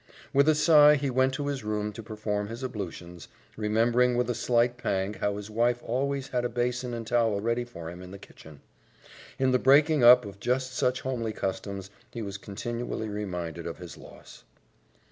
With 0.33 0.49
a 0.49 0.55
sigh 0.55 0.95
he 0.95 1.11
went 1.11 1.31
to 1.35 1.45
his 1.45 1.63
room 1.63 1.91
to 1.93 2.01
perform 2.01 2.47
his 2.47 2.63
ablutions, 2.63 3.27
remembering 3.55 4.17
with 4.17 4.31
a 4.31 4.33
slight 4.33 4.75
pang 4.75 5.13
how 5.13 5.37
his 5.37 5.51
wife 5.51 5.79
always 5.83 6.29
had 6.29 6.43
a 6.43 6.49
basin 6.49 6.95
and 6.95 7.05
towel 7.05 7.39
ready 7.39 7.63
for 7.63 7.87
him 7.87 8.01
in 8.01 8.09
the 8.09 8.17
kitchen. 8.17 8.61
In 9.37 9.51
the 9.51 9.59
breaking 9.59 10.03
up 10.03 10.25
of 10.25 10.39
just 10.39 10.73
such 10.73 11.01
homely 11.01 11.33
customs, 11.33 11.91
he 12.09 12.23
was 12.23 12.39
continually 12.39 13.09
reminded 13.09 13.67
of 13.67 13.77
his 13.77 13.95
loss. 13.95 14.43